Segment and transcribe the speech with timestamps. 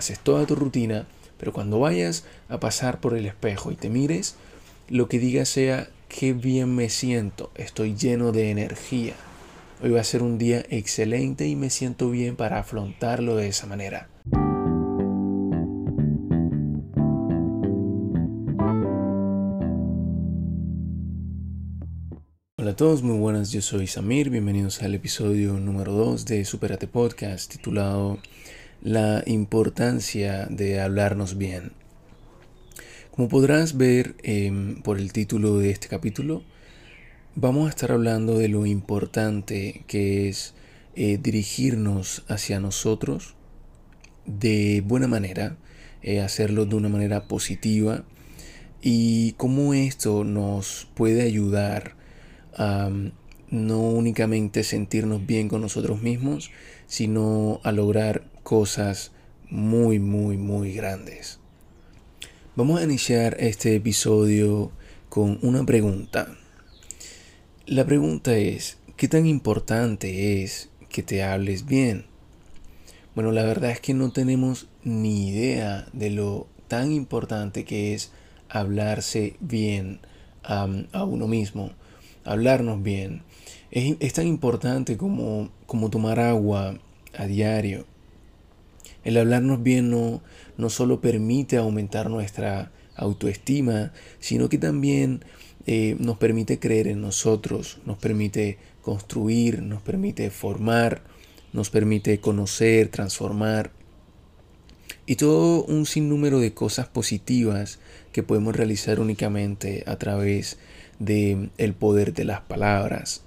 [0.00, 1.06] haces toda tu rutina,
[1.38, 4.34] pero cuando vayas a pasar por el espejo y te mires,
[4.88, 9.14] lo que digas sea, qué bien me siento, estoy lleno de energía.
[9.82, 13.66] Hoy va a ser un día excelente y me siento bien para afrontarlo de esa
[13.66, 14.08] manera.
[22.56, 26.86] Hola a todos, muy buenas, yo soy Samir, bienvenidos al episodio número 2 de Superate
[26.86, 28.18] Podcast titulado
[28.82, 31.72] La importancia de hablarnos bien.
[33.10, 36.42] Como podrás ver em, por el título de este capítulo,
[37.34, 40.54] vamos a estar hablando de lo importante que es
[40.94, 43.34] eh, dirigirnos hacia nosotros
[44.24, 45.58] de buena manera,
[46.00, 48.04] eh, hacerlo de una manera positiva
[48.80, 51.96] y cómo esto nos puede ayudar
[52.56, 52.88] a
[53.50, 56.50] no únicamente sentirnos bien con nosotros mismos,
[56.86, 59.12] sino a lograr cosas
[59.48, 61.38] muy, muy, muy grandes.
[62.56, 64.72] Vamos a iniciar este episodio
[65.08, 66.34] con una pregunta.
[67.66, 72.06] La pregunta es, ¿qué tan importante es que te hables bien?
[73.14, 78.10] Bueno, la verdad es que no tenemos ni idea de lo tan importante que es
[78.48, 80.00] hablarse bien
[80.42, 81.70] a uno mismo
[82.24, 83.22] hablarnos bien.
[83.70, 86.78] Es, tan importante como, como tomar agua
[87.16, 87.86] a diario.
[89.04, 90.22] El hablarnos bien no,
[90.56, 95.24] no solo permite aumentar nuestra autoestima, sino que también
[95.66, 101.02] eh, nos permite creer en nosotros, nos permite construir, nos permite formar,
[101.52, 103.72] nos permite conocer, transformar
[105.06, 107.78] y todo un sinnúmero de cosas positivas
[108.12, 110.58] que podemos realizar únicamente a través
[110.98, 113.22] de el poder de las palabras.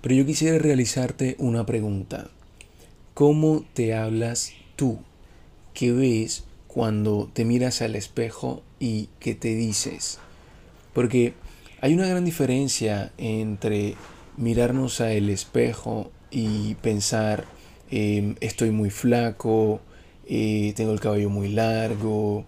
[0.00, 2.30] Pero yo quisiera realizarte una pregunta.
[3.20, 4.98] ¿Cómo te hablas tú?
[5.74, 10.18] ¿Qué ves cuando te miras al espejo y qué te dices?
[10.94, 11.34] Porque
[11.82, 13.94] hay una gran diferencia entre
[14.38, 17.44] mirarnos al espejo y pensar
[17.90, 19.82] em, estoy muy flaco,
[20.26, 22.46] eh, tengo el cabello muy largo,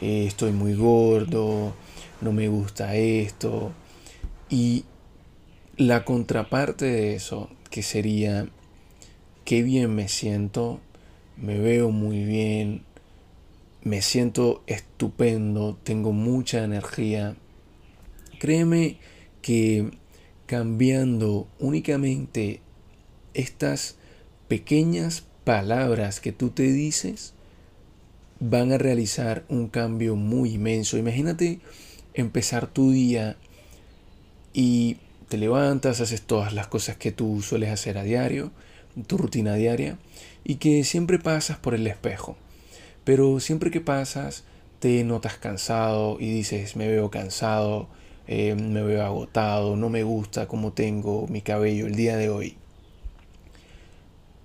[0.00, 1.74] eh, estoy muy gordo,
[2.22, 3.72] no me gusta esto.
[4.48, 4.86] Y
[5.76, 8.48] la contraparte de eso, que sería,
[9.44, 10.80] qué bien me siento,
[11.36, 12.82] me veo muy bien,
[13.82, 17.36] me siento estupendo, tengo mucha energía.
[18.38, 18.98] Créeme
[19.42, 19.90] que
[20.46, 22.60] cambiando únicamente
[23.34, 23.96] estas
[24.48, 27.34] pequeñas palabras que tú te dices,
[28.40, 30.96] van a realizar un cambio muy inmenso.
[30.96, 31.60] Imagínate
[32.14, 33.36] empezar tu día
[34.52, 38.52] y te levantas, haces todas las cosas que tú sueles hacer a diario,
[39.06, 39.98] tu rutina diaria,
[40.44, 42.36] y que siempre pasas por el espejo.
[43.04, 44.44] Pero siempre que pasas
[44.78, 47.88] te notas cansado y dices, me veo cansado,
[48.26, 52.56] eh, me veo agotado, no me gusta cómo tengo mi cabello el día de hoy.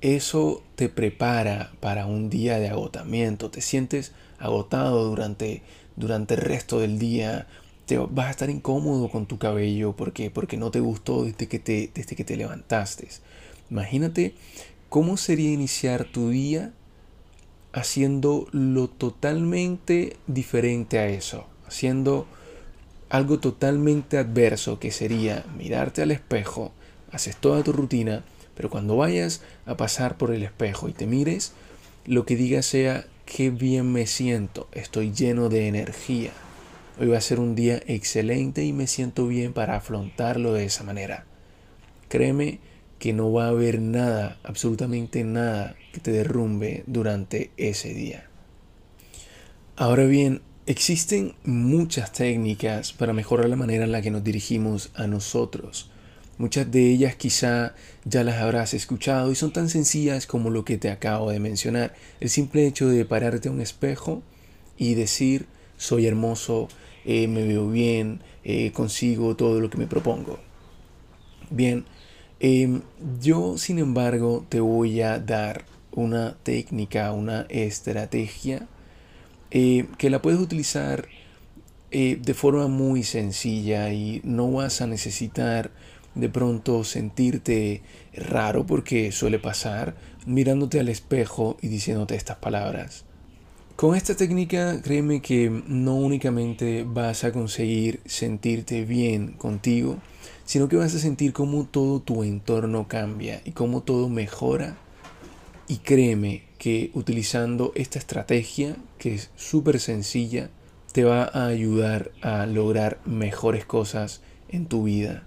[0.00, 5.62] Eso te prepara para un día de agotamiento, te sientes agotado durante
[5.96, 7.46] durante el resto del día.
[7.86, 11.58] Te vas a estar incómodo con tu cabello porque, porque no te gustó desde que
[11.58, 13.08] te, desde que te levantaste.
[13.70, 14.34] Imagínate
[14.88, 16.72] cómo sería iniciar tu día
[17.72, 22.26] haciendo lo totalmente diferente a eso, haciendo
[23.10, 26.72] algo totalmente adverso que sería mirarte al espejo,
[27.12, 28.24] haces toda tu rutina,
[28.56, 31.52] pero cuando vayas a pasar por el espejo y te mires,
[32.06, 36.30] lo que digas sea qué bien me siento, estoy lleno de energía.
[36.98, 40.82] Hoy va a ser un día excelente y me siento bien para afrontarlo de esa
[40.82, 41.26] manera.
[42.08, 42.58] Créeme
[42.98, 48.28] que no va a haber nada, absolutamente nada que te derrumbe durante ese día.
[49.76, 55.06] Ahora bien, existen muchas técnicas para mejorar la manera en la que nos dirigimos a
[55.06, 55.90] nosotros.
[56.38, 57.74] Muchas de ellas quizá
[58.04, 61.94] ya las habrás escuchado y son tan sencillas como lo que te acabo de mencionar.
[62.20, 64.22] El simple hecho de pararte a un espejo
[64.76, 65.46] y decir
[65.78, 66.68] soy hermoso,
[67.04, 70.38] eh, me veo bien, eh, consigo todo lo que me propongo.
[71.50, 71.84] Bien,
[72.40, 72.82] em,
[73.20, 78.66] yo sin embargo te voy a dar una técnica, una estrategia
[79.50, 81.08] eh, que la puedes utilizar
[81.90, 85.70] de forma muy sencilla y no vas a necesitar
[86.16, 87.82] de pronto sentirte
[88.14, 89.94] raro porque suele pasar
[90.26, 93.04] mirándote al espejo y diciéndote estas palabras.
[93.76, 99.98] Con esta técnica créeme que no únicamente vas a conseguir sentirte bien contigo,
[100.46, 104.78] sino que vas a sentir cómo todo tu entorno cambia y cómo todo mejora
[105.68, 110.48] Y créeme que utilizando esta estrategia, que es súper sencilla,
[110.92, 115.24] te va a ayudar a lograr mejores cosas en tu vida.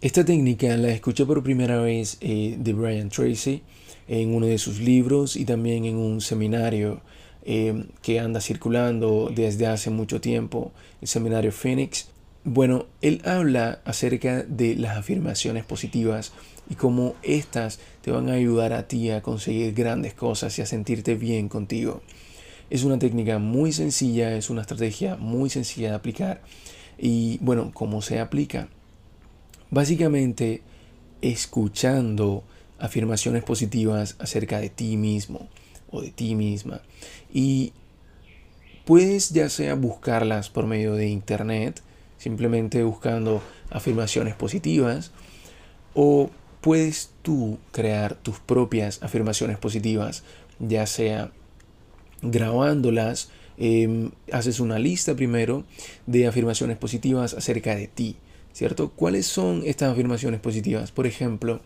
[0.00, 3.62] Esta técnica la escuché por primera vez eh, de Brian Tracy
[4.06, 7.00] en uno de sus libros y también en un seminario
[7.42, 10.70] eh, que anda circulando desde hace mucho tiempo,
[11.00, 12.08] el seminario Phoenix.
[12.44, 16.32] Bueno, él habla acerca de las afirmaciones positivas
[16.70, 20.66] y cómo éstas te van a ayudar a ti a conseguir grandes cosas y a
[20.66, 22.02] sentirte bien contigo.
[22.70, 26.42] Es una técnica muy sencilla, es una estrategia muy sencilla de aplicar.
[26.98, 28.68] Y bueno, ¿cómo se aplica?
[29.70, 30.62] Básicamente
[31.22, 32.44] escuchando
[32.78, 35.48] afirmaciones positivas acerca de ti mismo
[35.90, 36.82] o de ti misma.
[37.32, 37.72] Y
[38.84, 41.82] puedes ya sea buscarlas por medio de internet,
[42.18, 45.12] simplemente buscando afirmaciones positivas,
[45.94, 46.30] o
[46.60, 50.24] puedes tú crear tus propias afirmaciones positivas,
[50.58, 51.32] ya sea
[52.20, 55.64] grabándolas, em, haces una lista primero
[56.06, 58.16] de afirmaciones positivas acerca de ti,
[58.58, 58.90] ¿cierto?
[58.90, 60.90] ¿Cuáles son estas afirmaciones positivas?
[60.90, 61.60] Por ejemplo,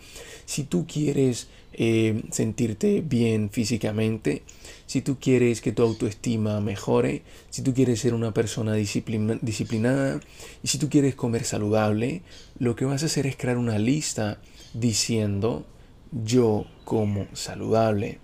[0.45, 4.43] si tú quieres em, sentirte bien físicamente,
[4.85, 10.21] si tú quieres que tu autoestima mejore, si tú quieres ser una persona disciplinada
[10.63, 12.21] y si tú quieres comer saludable,
[12.59, 14.39] lo que vas a hacer es crear una lista
[14.75, 15.65] diciendo
[16.11, 18.19] yo como saludable,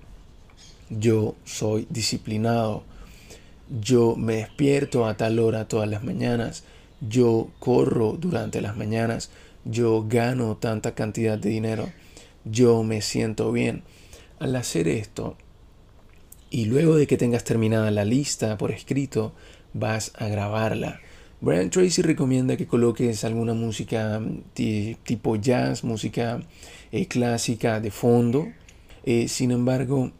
[0.91, 2.82] yo soy disciplinado,
[3.81, 6.64] yo me despierto a tal hora todas las mañanas,
[7.00, 9.31] yo corro durante las mañanas,
[9.65, 11.91] yo gano tanta cantidad de dinero,
[12.45, 13.83] yo me siento bien.
[14.39, 15.37] Al hacer esto,
[16.50, 19.33] y luego de que tengas terminada la lista por escrito,
[19.75, 21.00] vas a grabarla.
[21.41, 24.21] Brian Tracy recomienda que coloques alguna música
[24.55, 26.41] tipo jazz, música
[26.91, 28.49] eh, clásica de fondo.
[29.05, 30.11] Eh, sin embargo,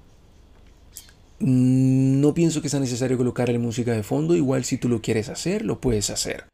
[1.41, 4.37] no pienso que sea necesario colocar la música de fondo.
[4.37, 6.45] Igual si tú lo quieres hacer, lo puedes hacer.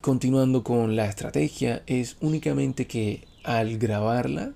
[0.00, 4.52] Continuando con la estrategia, es únicamente que al grabarla,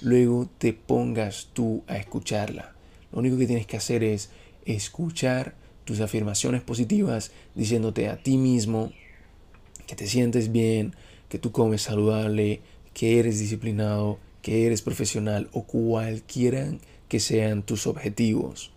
[0.00, 2.74] luego te pongas tú a escucharla.
[3.12, 4.30] Lo único que tienes que hacer es
[4.64, 5.54] escuchar
[5.84, 8.90] tus afirmaciones positivas diciéndote a ti mismo
[9.86, 10.96] que te sientes bien,
[11.28, 12.60] que tú comes saludable,
[12.92, 16.66] que eres disciplinado, que eres profesional o cualquiera
[17.08, 18.72] que sean tus objetivos.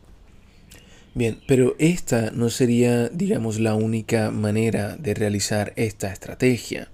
[1.16, 6.90] Bien, pero esta no sería, digamos, la única manera de realizar esta estrategia.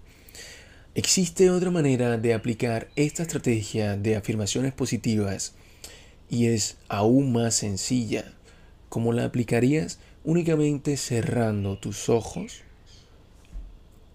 [0.94, 5.54] Existe otra manera de aplicar esta estrategia de afirmaciones positivas
[6.30, 8.34] y es aún más sencilla.
[8.90, 10.00] ¿Cómo la aplicarías?
[10.26, 12.64] Únicamente cerrando tus ojos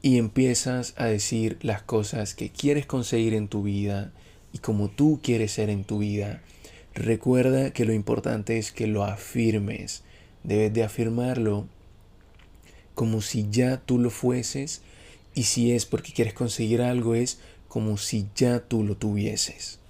[0.03, 4.13] y empiezas a decir las cosas que quieres conseguir en tu vida
[4.53, 6.43] y como tú quieres ser en tu vida.
[6.95, 10.03] Recuerda que lo importante es que lo afirmes.
[10.45, 11.67] Debes de afirmarlo
[12.95, 14.83] como si ya tú lo fueses
[15.35, 17.39] y si es porque quieres conseguir algo es
[17.69, 19.81] como si ya tú lo tuvieses.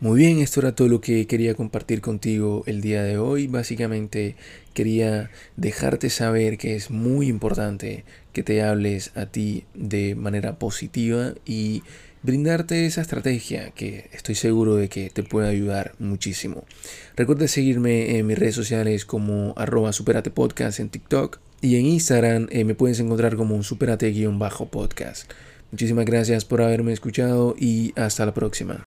[0.00, 3.46] Muy bien, esto era todo lo que quería compartir contigo el día de hoy.
[3.46, 4.36] Básicamente
[4.72, 11.34] quería dejarte saber que es muy importante que te hables a ti de manera positiva
[11.46, 11.82] y
[12.24, 16.64] brindarte esa estrategia que estoy seguro de que te puede ayudar muchísimo.
[17.16, 22.64] Recuerda seguirme en mis redes sociales como arroba superatepodcast en TikTok y en Instagram eh,
[22.64, 25.30] me puedes encontrar como un superate-podcast.
[25.70, 28.84] Muchísimas gracias por haberme escuchado y hasta la próxima.